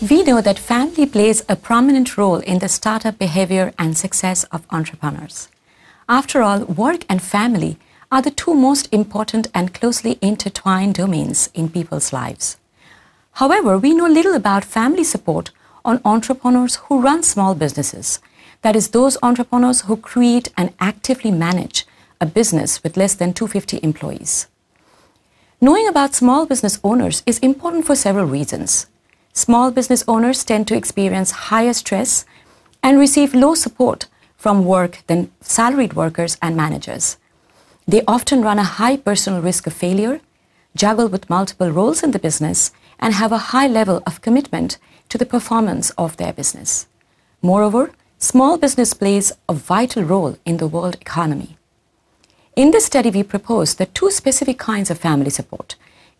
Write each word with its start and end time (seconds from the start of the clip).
We 0.00 0.22
know 0.22 0.40
that 0.40 0.60
family 0.60 1.06
plays 1.06 1.42
a 1.48 1.56
prominent 1.56 2.16
role 2.16 2.36
in 2.36 2.60
the 2.60 2.68
startup 2.68 3.18
behavior 3.18 3.72
and 3.80 3.98
success 3.98 4.44
of 4.44 4.64
entrepreneurs. 4.70 5.48
After 6.08 6.40
all, 6.40 6.60
work 6.66 7.04
and 7.08 7.20
family 7.20 7.78
are 8.12 8.22
the 8.22 8.30
two 8.30 8.54
most 8.54 8.88
important 8.92 9.48
and 9.52 9.74
closely 9.74 10.16
intertwined 10.22 10.94
domains 10.94 11.50
in 11.52 11.68
people's 11.68 12.12
lives. 12.12 12.58
However, 13.32 13.76
we 13.76 13.92
know 13.92 14.06
little 14.06 14.36
about 14.36 14.64
family 14.64 15.02
support 15.02 15.50
on 15.84 16.00
entrepreneurs 16.04 16.76
who 16.86 17.00
run 17.00 17.24
small 17.24 17.56
businesses. 17.56 18.20
That 18.62 18.76
is, 18.76 18.90
those 18.90 19.18
entrepreneurs 19.20 19.80
who 19.80 19.96
create 19.96 20.48
and 20.56 20.72
actively 20.78 21.32
manage 21.32 21.86
a 22.20 22.26
business 22.26 22.84
with 22.84 22.96
less 22.96 23.14
than 23.14 23.32
250 23.32 23.80
employees. 23.82 24.46
Knowing 25.60 25.88
about 25.88 26.14
small 26.14 26.46
business 26.46 26.78
owners 26.84 27.24
is 27.26 27.40
important 27.40 27.84
for 27.84 27.96
several 27.96 28.26
reasons. 28.26 28.86
Small 29.38 29.70
business 29.70 30.02
owners 30.08 30.42
tend 30.42 30.66
to 30.66 30.74
experience 30.76 31.46
higher 31.48 31.72
stress 31.72 32.24
and 32.82 32.98
receive 32.98 33.36
low 33.36 33.54
support 33.54 34.08
from 34.36 34.64
work 34.64 35.04
than 35.06 35.30
salaried 35.40 35.94
workers 35.94 36.36
and 36.42 36.56
managers. 36.56 37.18
They 37.86 38.02
often 38.08 38.42
run 38.42 38.58
a 38.58 38.64
high 38.64 38.96
personal 38.96 39.40
risk 39.40 39.68
of 39.68 39.74
failure, 39.74 40.20
juggle 40.74 41.06
with 41.06 41.30
multiple 41.30 41.70
roles 41.70 42.02
in 42.02 42.10
the 42.10 42.18
business, 42.18 42.72
and 42.98 43.14
have 43.14 43.30
a 43.30 43.52
high 43.52 43.68
level 43.68 44.02
of 44.08 44.22
commitment 44.22 44.76
to 45.08 45.16
the 45.16 45.32
performance 45.34 45.90
of 45.90 46.16
their 46.16 46.32
business. 46.32 46.88
Moreover, 47.40 47.92
small 48.18 48.58
business 48.58 48.92
plays 48.92 49.30
a 49.48 49.54
vital 49.54 50.02
role 50.02 50.36
in 50.44 50.56
the 50.56 50.66
world 50.66 50.96
economy. 51.00 51.56
In 52.56 52.72
this 52.72 52.86
study, 52.86 53.10
we 53.10 53.22
propose 53.22 53.76
that 53.76 53.94
two 53.94 54.10
specific 54.10 54.58
kinds 54.58 54.90
of 54.90 54.98
family 54.98 55.30
support, 55.30 55.76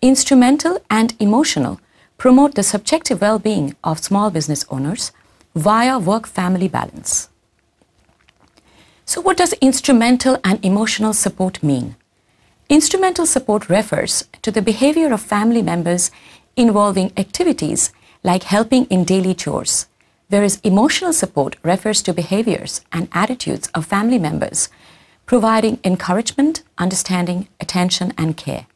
instrumental 0.00 0.78
and 0.88 1.14
emotional, 1.20 1.78
promote 2.22 2.54
the 2.54 2.62
subjective 2.62 3.20
well 3.20 3.40
being 3.40 3.74
of 3.82 3.98
small 3.98 4.30
business 4.30 4.64
owners 4.68 5.10
via 5.56 5.98
work 5.98 6.24
family 6.24 6.68
balance. 6.68 7.28
So, 9.04 9.20
what 9.20 9.36
does 9.36 9.54
instrumental 9.54 10.38
and 10.44 10.64
emotional 10.64 11.14
support 11.14 11.60
mean? 11.64 11.96
Instrumental 12.68 13.26
support 13.26 13.68
refers 13.68 14.24
to 14.42 14.52
the 14.52 14.62
behavior 14.62 15.12
of 15.12 15.20
family 15.20 15.62
members 15.62 16.12
involving 16.56 17.12
activities 17.16 17.92
like 18.22 18.44
helping 18.44 18.84
in 18.84 19.02
daily 19.02 19.34
chores, 19.34 19.86
whereas 20.28 20.60
emotional 20.62 21.12
support 21.12 21.56
refers 21.64 22.02
to 22.02 22.14
behaviors 22.14 22.82
and 22.92 23.08
attitudes 23.12 23.68
of 23.74 23.84
family 23.84 24.20
members 24.20 24.68
providing 25.26 25.80
encouragement, 25.82 26.62
understanding, 26.78 27.48
attention, 27.60 28.14
and 28.16 28.36
care. 28.36 28.66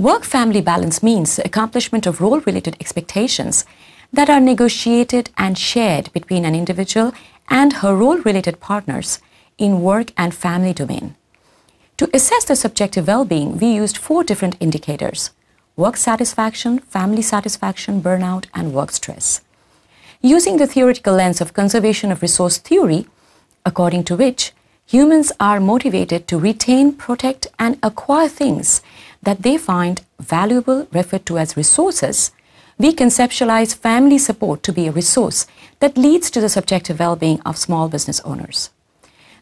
Work 0.00 0.24
family 0.24 0.62
balance 0.62 1.02
means 1.02 1.36
the 1.36 1.44
accomplishment 1.44 2.06
of 2.06 2.22
role 2.22 2.40
related 2.40 2.74
expectations 2.80 3.66
that 4.10 4.30
are 4.30 4.40
negotiated 4.40 5.28
and 5.36 5.58
shared 5.58 6.10
between 6.14 6.46
an 6.46 6.54
individual 6.54 7.12
and 7.50 7.74
her 7.74 7.94
role 7.94 8.16
related 8.16 8.60
partners 8.60 9.20
in 9.58 9.82
work 9.82 10.14
and 10.16 10.34
family 10.34 10.72
domain. 10.72 11.16
To 11.98 12.08
assess 12.14 12.46
the 12.46 12.56
subjective 12.56 13.08
well 13.08 13.26
being, 13.26 13.58
we 13.58 13.74
used 13.74 13.98
four 13.98 14.24
different 14.24 14.56
indicators 14.58 15.32
work 15.76 15.98
satisfaction, 15.98 16.78
family 16.78 17.20
satisfaction, 17.20 18.00
burnout, 18.00 18.46
and 18.54 18.72
work 18.72 18.92
stress. 18.92 19.42
Using 20.22 20.56
the 20.56 20.66
theoretical 20.66 21.12
lens 21.12 21.42
of 21.42 21.52
conservation 21.52 22.10
of 22.10 22.22
resource 22.22 22.56
theory, 22.56 23.06
according 23.66 24.04
to 24.04 24.16
which 24.16 24.54
humans 24.90 25.30
are 25.38 25.60
motivated 25.60 26.26
to 26.26 26.36
retain, 26.36 26.92
protect, 26.92 27.46
and 27.60 27.78
acquire 27.80 28.28
things 28.28 28.82
that 29.22 29.42
they 29.42 29.56
find 29.56 30.00
valuable, 30.18 30.88
referred 30.92 31.24
to 31.24 31.38
as 31.38 31.56
resources, 31.56 32.32
we 32.76 32.92
conceptualize 32.92 33.76
family 33.76 34.18
support 34.18 34.64
to 34.64 34.72
be 34.72 34.88
a 34.88 34.92
resource 34.92 35.46
that 35.78 35.96
leads 35.96 36.28
to 36.28 36.40
the 36.40 36.48
subjective 36.48 36.98
well-being 36.98 37.40
of 37.42 37.56
small 37.56 37.88
business 37.88 38.20
owners. 38.22 38.70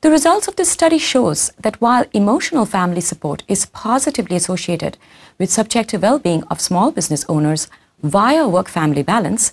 The 0.00 0.10
results 0.10 0.48
of 0.48 0.56
this 0.56 0.70
study 0.70 0.98
shows 0.98 1.52
that 1.60 1.80
while 1.80 2.06
emotional 2.12 2.66
family 2.66 3.00
support 3.00 3.44
is 3.46 3.66
positively 3.66 4.34
associated 4.34 4.98
with 5.38 5.52
subjective 5.52 6.02
well-being 6.02 6.42
of 6.44 6.60
small 6.60 6.90
business 6.90 7.24
owners 7.28 7.68
via 8.02 8.48
work-family 8.48 9.04
balance, 9.04 9.52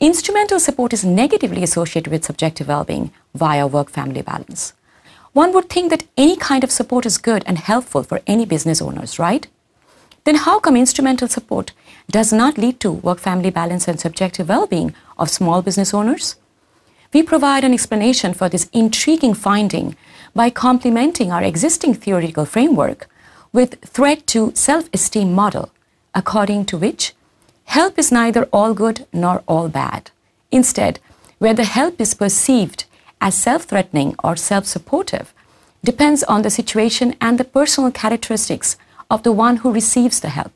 instrumental 0.00 0.60
support 0.60 0.92
is 0.92 1.02
negatively 1.02 1.62
associated 1.62 2.10
with 2.12 2.26
subjective 2.26 2.68
well-being 2.68 3.10
via 3.34 3.66
work-family 3.66 4.20
balance. 4.20 4.74
One 5.32 5.52
would 5.52 5.68
think 5.68 5.90
that 5.90 6.04
any 6.16 6.36
kind 6.36 6.64
of 6.64 6.72
support 6.72 7.06
is 7.06 7.18
good 7.18 7.44
and 7.46 7.58
helpful 7.58 8.02
for 8.02 8.20
any 8.26 8.44
business 8.44 8.82
owners, 8.82 9.18
right? 9.18 9.46
Then 10.24 10.34
how 10.34 10.58
come 10.58 10.76
instrumental 10.76 11.28
support 11.28 11.72
does 12.10 12.32
not 12.32 12.58
lead 12.58 12.80
to 12.80 12.90
work 12.90 13.18
family 13.18 13.50
balance 13.50 13.86
and 13.86 13.98
subjective 14.00 14.48
well 14.48 14.66
being 14.66 14.94
of 15.18 15.30
small 15.30 15.62
business 15.62 15.94
owners? 15.94 16.36
We 17.12 17.22
provide 17.22 17.64
an 17.64 17.72
explanation 17.72 18.34
for 18.34 18.48
this 18.48 18.68
intriguing 18.72 19.34
finding 19.34 19.96
by 20.34 20.50
complementing 20.50 21.32
our 21.32 21.42
existing 21.42 21.94
theoretical 21.94 22.44
framework 22.44 23.08
with 23.52 23.80
threat 23.80 24.26
to 24.28 24.52
self 24.54 24.88
esteem 24.92 25.32
model, 25.32 25.70
according 26.14 26.66
to 26.66 26.76
which 26.76 27.14
help 27.64 27.98
is 27.98 28.12
neither 28.12 28.44
all 28.52 28.74
good 28.74 29.06
nor 29.12 29.42
all 29.46 29.68
bad. 29.68 30.10
Instead, 30.50 30.98
where 31.38 31.54
the 31.54 31.64
help 31.64 32.00
is 32.00 32.14
perceived 32.14 32.84
as 33.20 33.34
self 33.34 33.64
threatening 33.64 34.14
or 34.24 34.36
self 34.36 34.66
supportive 34.66 35.34
depends 35.84 36.22
on 36.24 36.42
the 36.42 36.50
situation 36.50 37.14
and 37.20 37.38
the 37.38 37.44
personal 37.44 37.90
characteristics 37.90 38.76
of 39.10 39.22
the 39.22 39.32
one 39.32 39.58
who 39.58 39.72
receives 39.72 40.20
the 40.20 40.28
help. 40.28 40.52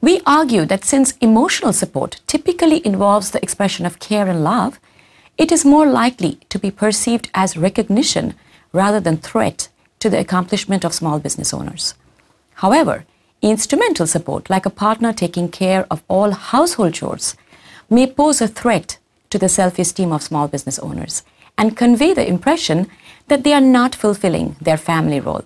We 0.00 0.20
argue 0.26 0.66
that 0.66 0.84
since 0.84 1.16
emotional 1.20 1.72
support 1.72 2.20
typically 2.26 2.86
involves 2.86 3.30
the 3.30 3.42
expression 3.42 3.86
of 3.86 3.98
care 3.98 4.28
and 4.28 4.44
love, 4.44 4.78
it 5.38 5.50
is 5.50 5.64
more 5.64 5.86
likely 5.86 6.40
to 6.48 6.58
be 6.58 6.70
perceived 6.70 7.30
as 7.34 7.56
recognition 7.56 8.34
rather 8.72 9.00
than 9.00 9.16
threat 9.16 9.68
to 10.00 10.10
the 10.10 10.20
accomplishment 10.20 10.84
of 10.84 10.94
small 10.94 11.18
business 11.18 11.54
owners. 11.54 11.94
However, 12.54 13.04
instrumental 13.42 14.06
support, 14.06 14.50
like 14.50 14.66
a 14.66 14.70
partner 14.70 15.12
taking 15.12 15.48
care 15.48 15.86
of 15.90 16.02
all 16.08 16.30
household 16.30 16.94
chores, 16.94 17.36
may 17.88 18.06
pose 18.06 18.40
a 18.40 18.48
threat 18.48 18.98
to 19.36 19.40
the 19.40 19.48
self 19.50 19.78
esteem 19.78 20.12
of 20.12 20.22
small 20.22 20.48
business 20.48 20.78
owners 20.78 21.22
and 21.58 21.76
convey 21.76 22.14
the 22.14 22.26
impression 22.26 22.86
that 23.28 23.44
they 23.44 23.52
are 23.52 23.68
not 23.78 23.94
fulfilling 23.94 24.56
their 24.60 24.78
family 24.78 25.20
role. 25.20 25.44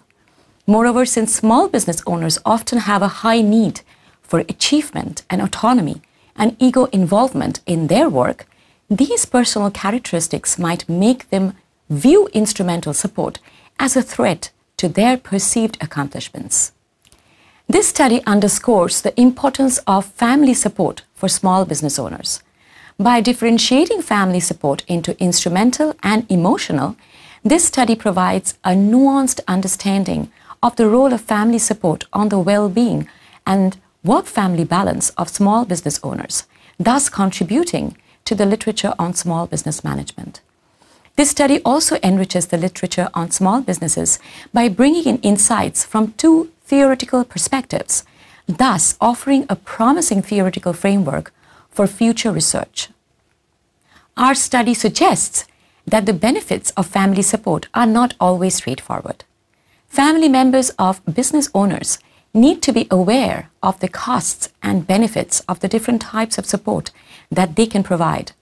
Moreover, 0.66 1.04
since 1.04 1.34
small 1.34 1.68
business 1.68 2.00
owners 2.06 2.38
often 2.44 2.78
have 2.78 3.02
a 3.02 3.16
high 3.22 3.40
need 3.40 3.80
for 4.22 4.38
achievement 4.40 5.22
and 5.28 5.42
autonomy 5.42 6.02
and 6.36 6.56
ego 6.60 6.84
involvement 7.00 7.60
in 7.66 7.88
their 7.88 8.08
work, 8.08 8.46
these 8.88 9.24
personal 9.24 9.70
characteristics 9.72 10.58
might 10.58 10.88
make 10.88 11.30
them 11.30 11.54
view 11.88 12.28
instrumental 12.32 12.94
support 12.94 13.40
as 13.80 13.96
a 13.96 14.02
threat 14.02 14.50
to 14.76 14.88
their 14.88 15.16
perceived 15.16 15.76
accomplishments. 15.80 16.72
This 17.68 17.88
study 17.88 18.22
underscores 18.24 19.02
the 19.02 19.20
importance 19.20 19.78
of 19.86 20.06
family 20.06 20.54
support 20.54 21.02
for 21.14 21.28
small 21.28 21.64
business 21.64 21.98
owners. 21.98 22.40
By 23.00 23.22
differentiating 23.22 24.02
family 24.02 24.40
support 24.40 24.84
into 24.86 25.18
instrumental 25.18 25.94
and 26.02 26.30
emotional, 26.30 26.96
this 27.42 27.64
study 27.64 27.96
provides 27.96 28.58
a 28.62 28.72
nuanced 28.72 29.40
understanding 29.48 30.30
of 30.62 30.76
the 30.76 30.86
role 30.86 31.14
of 31.14 31.22
family 31.22 31.58
support 31.58 32.04
on 32.12 32.28
the 32.28 32.38
well 32.38 32.68
being 32.68 33.08
and 33.46 33.78
work 34.04 34.26
family 34.26 34.64
balance 34.64 35.08
of 35.16 35.30
small 35.30 35.64
business 35.64 35.98
owners, 36.02 36.44
thus 36.78 37.08
contributing 37.08 37.96
to 38.26 38.34
the 38.34 38.44
literature 38.44 38.92
on 38.98 39.14
small 39.14 39.46
business 39.46 39.82
management. 39.82 40.42
This 41.16 41.30
study 41.30 41.62
also 41.64 41.96
enriches 42.02 42.48
the 42.48 42.58
literature 42.58 43.08
on 43.14 43.30
small 43.30 43.62
businesses 43.62 44.18
by 44.52 44.68
bringing 44.68 45.04
in 45.04 45.16
insights 45.22 45.86
from 45.86 46.12
two 46.18 46.50
theoretical 46.66 47.24
perspectives, 47.24 48.04
thus 48.46 48.98
offering 49.00 49.46
a 49.48 49.56
promising 49.56 50.20
theoretical 50.20 50.74
framework 50.74 51.32
for 51.70 51.86
future 51.86 52.32
research. 52.32 52.90
Our 54.16 54.34
study 54.34 54.74
suggests 54.74 55.46
that 55.86 56.06
the 56.06 56.12
benefits 56.12 56.70
of 56.72 56.86
family 56.86 57.22
support 57.22 57.68
are 57.74 57.86
not 57.86 58.14
always 58.20 58.56
straightforward. 58.56 59.24
Family 59.88 60.28
members 60.28 60.70
of 60.78 61.04
business 61.04 61.48
owners 61.54 61.98
need 62.32 62.62
to 62.62 62.72
be 62.72 62.86
aware 62.90 63.50
of 63.62 63.80
the 63.80 63.88
costs 63.88 64.50
and 64.62 64.86
benefits 64.86 65.40
of 65.48 65.60
the 65.60 65.68
different 65.68 66.02
types 66.02 66.38
of 66.38 66.46
support 66.46 66.90
that 67.30 67.56
they 67.56 67.66
can 67.66 67.82
provide. 67.82 68.32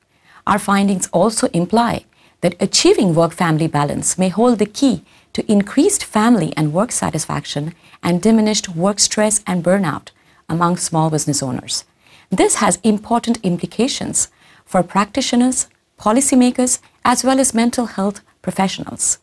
Our 0.46 0.58
findings 0.58 1.08
also 1.12 1.48
imply 1.48 2.04
that 2.40 2.60
achieving 2.60 3.14
work 3.14 3.32
family 3.32 3.66
balance 3.66 4.18
may 4.18 4.28
hold 4.28 4.58
the 4.58 4.66
key 4.66 5.02
to 5.32 5.50
increased 5.50 6.04
family 6.04 6.52
and 6.56 6.72
work 6.72 6.92
satisfaction 6.92 7.74
and 8.02 8.22
diminished 8.22 8.68
work 8.68 9.00
stress 9.00 9.42
and 9.46 9.64
burnout 9.64 10.08
among 10.48 10.76
small 10.76 11.10
business 11.10 11.42
owners. 11.42 11.84
This 12.30 12.56
has 12.56 12.78
important 12.82 13.38
implications 13.42 14.28
for 14.68 14.82
practitioners, 14.82 15.66
policymakers, 15.98 16.78
as 17.04 17.24
well 17.24 17.40
as 17.40 17.54
mental 17.54 17.86
health 17.86 18.20
professionals. 18.42 19.18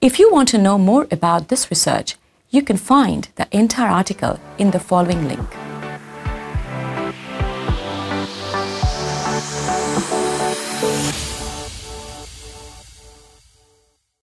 If 0.00 0.18
you 0.18 0.30
want 0.30 0.48
to 0.48 0.58
know 0.58 0.76
more 0.76 1.06
about 1.10 1.48
this 1.48 1.70
research, 1.70 2.16
you 2.50 2.62
can 2.62 2.76
find 2.76 3.28
the 3.36 3.46
entire 3.52 3.88
article 3.88 4.40
in 4.58 4.72
the 4.72 4.80
following 4.80 5.28
link. 5.28 5.63